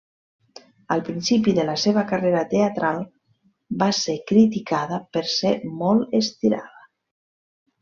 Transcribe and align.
Al 0.93 1.01
principi 1.09 1.53
de 1.57 1.65
la 1.67 1.75
seva 1.81 2.03
carrera 2.11 2.41
teatral, 2.53 3.03
va 3.83 3.91
ser 3.99 4.17
criticada 4.33 5.01
per 5.19 5.25
ser 5.37 5.55
molt 5.85 6.19
estirada. 6.25 6.85